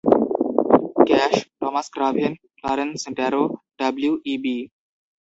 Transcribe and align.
Cash, 1.07 1.33
Thomas 1.59 1.87
Craven, 1.95 2.31
Clarence 2.57 3.01
Darrow, 3.17 3.43
W. 3.79 4.13
E. 4.25 4.35
B. 4.43 4.55